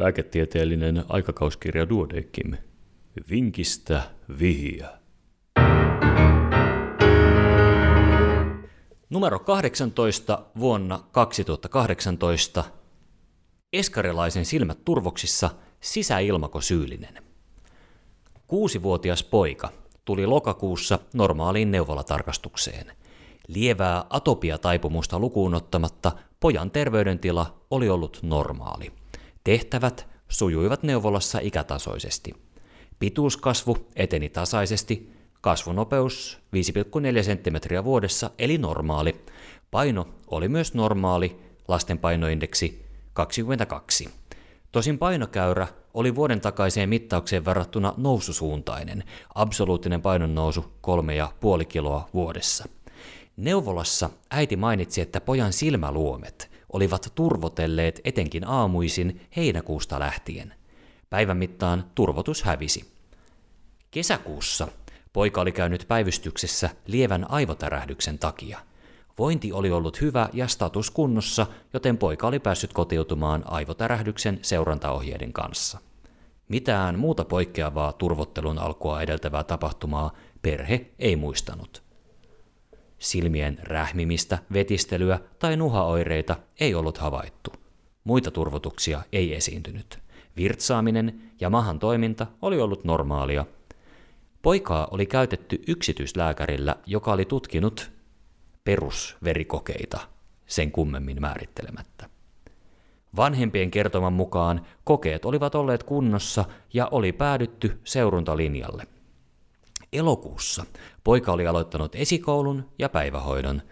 Lääketieteellinen 0.00 1.04
aikakauskirja 1.08 1.88
Duodeckim. 1.88 2.54
Vinkistä 3.30 4.02
vihiä. 4.38 4.88
Numero 9.10 9.38
18 9.38 10.42
vuonna 10.58 11.00
2018. 11.12 12.64
Eskarilaisen 13.72 14.44
silmät 14.44 14.84
turvoksissa, 14.84 15.50
sisäilmako 15.80 16.60
syyllinen. 16.60 17.22
Kuusivuotias 18.46 19.22
poika 19.22 19.72
tuli 20.04 20.26
lokakuussa 20.26 20.98
normaaliin 21.14 21.70
neuvolatarkastukseen. 21.70 22.92
Lievää 23.48 24.04
atopia-taipumusta 24.10 25.18
lukuun 25.18 25.54
ottamatta 25.54 26.12
pojan 26.40 26.70
terveydentila 26.70 27.60
oli 27.70 27.88
ollut 27.88 28.18
normaali. 28.22 28.99
Tehtävät 29.50 30.08
sujuivat 30.28 30.82
neuvolassa 30.82 31.38
ikätasoisesti. 31.42 32.34
Pituuskasvu 32.98 33.76
eteni 33.96 34.28
tasaisesti, 34.28 35.12
kasvunopeus 35.40 36.38
5,4 36.56 36.60
cm 37.22 37.84
vuodessa 37.84 38.30
eli 38.38 38.58
normaali. 38.58 39.24
Paino 39.70 40.08
oli 40.26 40.48
myös 40.48 40.74
normaali, 40.74 41.36
lasten 41.68 41.98
painoindeksi 41.98 42.84
22. 43.12 44.08
Tosin 44.72 44.98
painokäyrä 44.98 45.66
oli 45.94 46.14
vuoden 46.14 46.40
takaiseen 46.40 46.88
mittaukseen 46.88 47.44
verrattuna 47.44 47.94
noususuuntainen, 47.96 49.04
absoluuttinen 49.34 50.02
painon 50.02 50.34
nousu 50.34 50.60
3,5 51.60 51.64
kiloa 51.64 52.08
vuodessa. 52.14 52.68
Neuvolassa 53.36 54.10
äiti 54.30 54.56
mainitsi, 54.56 55.00
että 55.00 55.20
pojan 55.20 55.52
silmäluomet 55.52 56.59
olivat 56.72 57.12
turvotelleet 57.14 58.00
etenkin 58.04 58.46
aamuisin 58.46 59.20
heinäkuusta 59.36 60.00
lähtien. 60.00 60.54
Päivän 61.10 61.36
mittaan 61.36 61.84
turvotus 61.94 62.42
hävisi. 62.42 62.92
Kesäkuussa 63.90 64.68
poika 65.12 65.40
oli 65.40 65.52
käynyt 65.52 65.84
päivystyksessä 65.88 66.70
lievän 66.86 67.30
aivotärähdyksen 67.30 68.18
takia. 68.18 68.58
Vointi 69.18 69.52
oli 69.52 69.70
ollut 69.70 70.00
hyvä 70.00 70.28
ja 70.32 70.48
status 70.48 70.90
kunnossa, 70.90 71.46
joten 71.72 71.98
poika 71.98 72.26
oli 72.26 72.38
päässyt 72.38 72.72
kotiutumaan 72.72 73.42
aivotärähdyksen 73.46 74.38
seurantaohjeiden 74.42 75.32
kanssa. 75.32 75.78
Mitään 76.48 76.98
muuta 76.98 77.24
poikkeavaa 77.24 77.92
turvottelun 77.92 78.58
alkua 78.58 79.02
edeltävää 79.02 79.44
tapahtumaa 79.44 80.12
perhe 80.42 80.90
ei 80.98 81.16
muistanut. 81.16 81.89
Silmien 83.00 83.58
rähmimistä, 83.62 84.38
vetistelyä 84.52 85.20
tai 85.38 85.56
nuhaoireita 85.56 86.36
ei 86.60 86.74
ollut 86.74 86.98
havaittu. 86.98 87.52
Muita 88.04 88.30
turvotuksia 88.30 89.02
ei 89.12 89.34
esiintynyt. 89.34 89.98
Virtsaaminen 90.36 91.22
ja 91.40 91.50
mahan 91.50 91.78
toiminta 91.78 92.26
oli 92.42 92.60
ollut 92.60 92.84
normaalia. 92.84 93.46
Poikaa 94.42 94.88
oli 94.90 95.06
käytetty 95.06 95.62
yksityislääkärillä, 95.66 96.76
joka 96.86 97.12
oli 97.12 97.24
tutkinut 97.24 97.90
perusverikokeita 98.64 100.00
sen 100.46 100.72
kummemmin 100.72 101.20
määrittelemättä. 101.20 102.08
Vanhempien 103.16 103.70
kertoman 103.70 104.12
mukaan 104.12 104.66
kokeet 104.84 105.24
olivat 105.24 105.54
olleet 105.54 105.82
kunnossa 105.82 106.44
ja 106.72 106.88
oli 106.90 107.12
päädytty 107.12 107.80
seuruntalinjalle. 107.84 108.86
Elokuussa 109.92 110.64
poika 111.04 111.32
oli 111.32 111.46
aloittanut 111.46 111.94
esikoulun 111.94 112.68
ja 112.78 112.88
päivähoidon. 112.88 113.62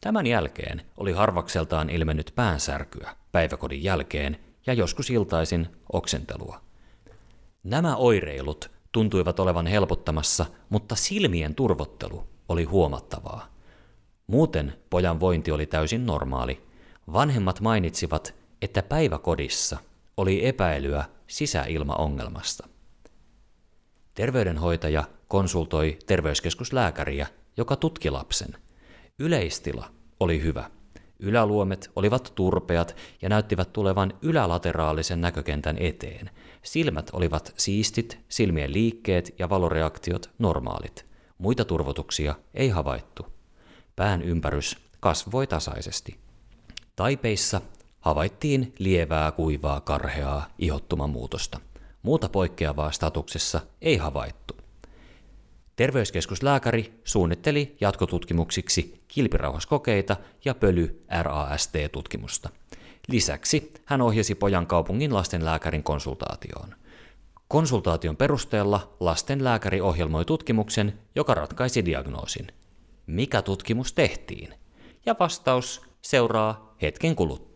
Tämän 0.00 0.26
jälkeen 0.26 0.82
oli 0.96 1.12
harvakseltaan 1.12 1.90
ilmennyt 1.90 2.32
päänsärkyä 2.34 3.16
päiväkodin 3.32 3.84
jälkeen 3.84 4.38
ja 4.66 4.72
joskus 4.72 5.10
iltaisin 5.10 5.68
oksentelua. 5.92 6.60
Nämä 7.64 7.96
oireilut 7.96 8.70
tuntuivat 8.92 9.40
olevan 9.40 9.66
helpottamassa, 9.66 10.46
mutta 10.68 10.94
silmien 10.94 11.54
turvottelu 11.54 12.24
oli 12.48 12.64
huomattavaa. 12.64 13.54
Muuten 14.26 14.74
pojan 14.90 15.20
vointi 15.20 15.50
oli 15.50 15.66
täysin 15.66 16.06
normaali. 16.06 16.66
Vanhemmat 17.12 17.60
mainitsivat, 17.60 18.34
että 18.62 18.82
päiväkodissa 18.82 19.78
oli 20.16 20.46
epäilyä 20.46 21.04
sisäilmaongelmasta. 21.26 22.68
Terveydenhoitaja 24.18 25.04
konsultoi 25.28 25.98
terveyskeskuslääkäriä, 26.06 27.26
joka 27.56 27.76
tutki 27.76 28.10
lapsen. 28.10 28.56
Yleistila 29.18 29.90
oli 30.20 30.42
hyvä. 30.42 30.70
Yläluomet 31.18 31.90
olivat 31.96 32.32
turpeat 32.34 32.96
ja 33.22 33.28
näyttivät 33.28 33.72
tulevan 33.72 34.12
ylälateraalisen 34.22 35.20
näkökentän 35.20 35.76
eteen. 35.80 36.30
Silmät 36.62 37.10
olivat 37.12 37.54
siistit, 37.56 38.18
silmien 38.28 38.72
liikkeet 38.72 39.34
ja 39.38 39.48
valoreaktiot 39.48 40.30
normaalit. 40.38 41.06
Muita 41.38 41.64
turvotuksia 41.64 42.34
ei 42.54 42.68
havaittu. 42.68 43.26
Pään 43.96 44.22
ympärys 44.22 44.76
kasvoi 45.00 45.46
tasaisesti. 45.46 46.18
Taipeissa 46.96 47.60
havaittiin 48.00 48.74
lievää, 48.78 49.30
kuivaa, 49.32 49.80
karheaa 49.80 50.46
ihottumamuutosta. 50.58 51.60
Muuta 52.08 52.28
poikkeavaa 52.28 52.90
statuksessa 52.90 53.60
ei 53.80 53.96
havaittu. 53.96 54.56
Terveyskeskuslääkäri 55.76 57.00
suunnitteli 57.04 57.76
jatkotutkimuksiksi 57.80 59.00
kilpirauhaskokeita 59.08 60.16
ja 60.44 60.54
pöly-RAST-tutkimusta. 60.54 62.50
Lisäksi 63.08 63.72
hän 63.84 64.00
ohjasi 64.00 64.34
pojan 64.34 64.66
kaupungin 64.66 65.14
lastenlääkärin 65.14 65.82
konsultaatioon. 65.82 66.74
Konsultaation 67.48 68.16
perusteella 68.16 68.96
lastenlääkäri 69.00 69.80
ohjelmoi 69.80 70.24
tutkimuksen, 70.24 70.98
joka 71.14 71.34
ratkaisi 71.34 71.84
diagnoosin. 71.84 72.46
Mikä 73.06 73.42
tutkimus 73.42 73.92
tehtiin? 73.92 74.54
Ja 75.06 75.16
vastaus 75.20 75.82
seuraa 76.02 76.74
hetken 76.82 77.16
kuluttua. 77.16 77.47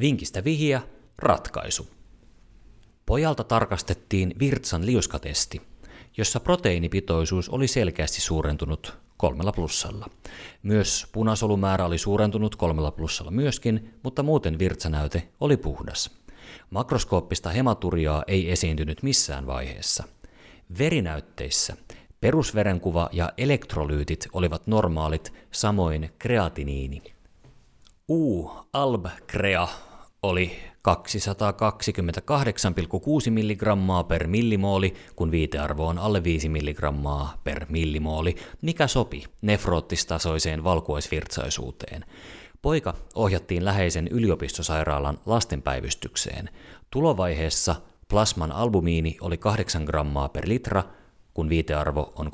Vinkistä 0.00 0.44
vihiä, 0.44 0.82
ratkaisu. 1.18 1.88
Pojalta 3.06 3.44
tarkastettiin 3.44 4.34
virtsan 4.38 4.86
liuskatesti, 4.86 5.62
jossa 6.16 6.40
proteiinipitoisuus 6.40 7.48
oli 7.48 7.68
selkeästi 7.68 8.20
suurentunut 8.20 8.98
kolmella 9.16 9.52
plussalla. 9.52 10.10
Myös 10.62 11.06
punasolumäärä 11.12 11.84
oli 11.84 11.98
suurentunut 11.98 12.56
kolmella 12.56 12.90
plussalla 12.90 13.30
myöskin, 13.30 13.94
mutta 14.02 14.22
muuten 14.22 14.58
virtsanäyte 14.58 15.28
oli 15.40 15.56
puhdas. 15.56 16.10
Makroskooppista 16.70 17.50
hematuriaa 17.50 18.24
ei 18.26 18.50
esiintynyt 18.50 19.02
missään 19.02 19.46
vaiheessa. 19.46 20.04
Verinäytteissä 20.78 21.76
perusverenkuva 22.20 23.08
ja 23.12 23.32
elektrolyytit 23.36 24.28
olivat 24.32 24.66
normaalit, 24.66 25.32
samoin 25.50 26.10
kreatiniini. 26.18 27.02
U-alb-krea 28.08 29.68
oli 30.22 30.52
228,6 30.88 30.92
mg 33.30 33.62
per 34.08 34.26
millimooli, 34.26 34.94
kun 35.16 35.30
viitearvo 35.30 35.86
on 35.86 35.98
alle 35.98 36.24
5 36.24 36.48
mg 36.48 36.80
per 37.44 37.66
millimooli, 37.68 38.36
mikä 38.62 38.86
sopi 38.86 39.24
nefroottistasoiseen 39.42 40.64
valkuaisvirtsaisuuteen. 40.64 42.04
Poika 42.62 42.94
ohjattiin 43.14 43.64
läheisen 43.64 44.08
yliopistosairaalan 44.08 45.18
lastenpäivystykseen. 45.26 46.50
Tulovaiheessa 46.90 47.76
plasman 48.08 48.52
albumiini 48.52 49.16
oli 49.20 49.36
8 49.36 49.84
grammaa 49.84 50.28
per 50.28 50.48
litra, 50.48 50.82
kun 51.34 51.48
viitearvo 51.48 52.12
on 52.16 52.26
36-48 52.26 52.30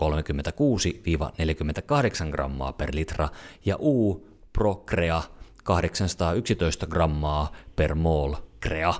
grammaa 2.30 2.72
per 2.72 2.94
litra, 2.94 3.28
ja 3.64 3.76
U-procrea 3.80 5.22
811 5.64 6.86
grammaa 6.86 7.52
per 7.76 7.94
mol 7.94 8.34
krea, 8.60 8.94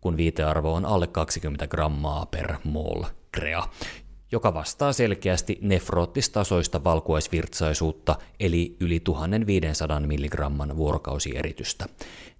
kun 0.00 0.16
viitearvo 0.16 0.74
on 0.74 0.84
alle 0.84 1.06
20 1.06 1.66
grammaa 1.66 2.26
per 2.26 2.56
mol 2.64 3.04
krea, 3.32 3.62
joka 4.32 4.54
vastaa 4.54 4.92
selkeästi 4.92 5.58
nefroottistasoista 5.62 6.84
valkuaisvirtsaisuutta 6.84 8.16
eli 8.40 8.76
yli 8.80 9.00
1500 9.00 10.00
mg 10.00 10.76
vuorokausieritystä. 10.76 11.86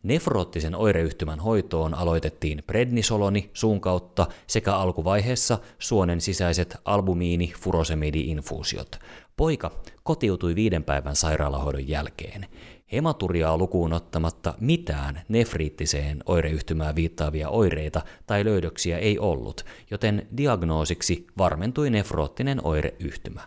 Nefroottisen 0.03 0.75
oireyhtymän 0.75 1.41
hoitoon 1.41 1.95
aloitettiin 1.95 2.63
prednisoloni 2.67 3.51
suun 3.55 3.81
kautta 3.81 4.27
sekä 4.47 4.77
alkuvaiheessa 4.77 5.59
suonen 5.79 6.21
sisäiset 6.21 6.77
albumiini-furosemidi-infuusiot. 6.85 8.99
Poika 9.37 9.71
kotiutui 10.03 10.55
viiden 10.55 10.85
päivän 10.85 11.17
sairaalahoidon 11.17 11.89
jälkeen. 11.89 12.47
Hematuriaa 12.93 13.59
lukuun 13.59 13.93
ottamatta 13.93 14.55
mitään 14.61 15.23
nefriittiseen 15.29 16.23
oireyhtymään 16.27 16.97
viittaavia 16.97 17.49
oireita 17.49 18.03
tai 18.27 18.45
löydöksiä 18.45 18.99
ei 18.99 19.19
ollut, 19.19 19.65
joten 19.91 20.27
diagnoosiksi 20.37 21.27
varmentui 21.39 21.91
nefroottinen 21.91 22.67
oireyhtymä. 22.67 23.41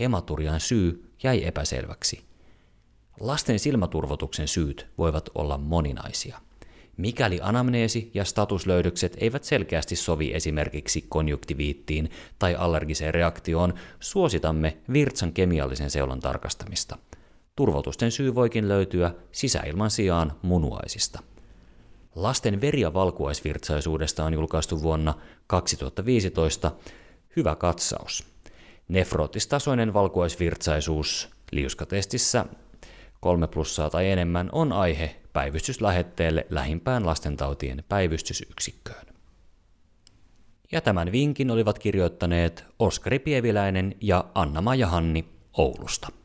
Hematurian 0.00 0.60
syy 0.60 1.10
jäi 1.22 1.44
epäselväksi. 1.44 2.20
Lasten 3.20 3.58
silmäturvotuksen 3.58 4.48
syyt 4.48 4.86
voivat 4.98 5.30
olla 5.34 5.58
moninaisia. 5.58 6.40
Mikäli 6.96 7.38
anamneesi 7.42 8.10
ja 8.14 8.24
statuslöydökset 8.24 9.16
eivät 9.20 9.44
selkeästi 9.44 9.96
sovi 9.96 10.34
esimerkiksi 10.34 11.04
konjuktiviittiin 11.08 12.10
tai 12.38 12.54
allergiseen 12.54 13.14
reaktioon, 13.14 13.74
suositamme 14.00 14.76
virtsan 14.92 15.32
kemiallisen 15.32 15.90
seulon 15.90 16.20
tarkastamista. 16.20 16.98
Turvotusten 17.56 18.12
syy 18.12 18.34
voikin 18.34 18.68
löytyä 18.68 19.14
sisäilman 19.32 19.90
sijaan 19.90 20.32
munuaisista. 20.42 21.22
Lasten 22.14 22.60
veri- 22.60 22.80
ja 22.80 22.94
valkuaisvirtsaisuudesta 22.94 24.24
on 24.24 24.34
julkaistu 24.34 24.82
vuonna 24.82 25.14
2015 25.46 26.72
hyvä 27.36 27.56
katsaus. 27.56 28.24
Nefroottistasoinen 28.88 29.94
valkuaisvirtsaisuus 29.94 31.30
liuskatestissä 31.52 32.46
3 33.20 33.46
plussaa 33.46 33.90
tai 33.90 34.10
enemmän 34.10 34.48
on 34.52 34.72
aihe 34.72 35.16
päivystyslähetteelle 35.32 36.46
lähimpään 36.50 37.06
lastentautien 37.06 37.84
päivystysyksikköön. 37.88 39.06
Ja 40.72 40.80
tämän 40.80 41.12
vinkin 41.12 41.50
olivat 41.50 41.78
kirjoittaneet 41.78 42.64
Oskari 42.78 43.18
Pieviläinen 43.18 43.94
ja 44.00 44.24
Anna-Maja 44.34 44.86
Hanni 44.86 45.24
Oulusta. 45.52 46.23